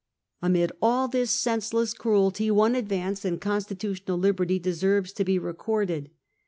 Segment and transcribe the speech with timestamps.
[0.41, 6.09] Amid all this senseless cruelty one advance in consti tutional liberty deserves to be recorded.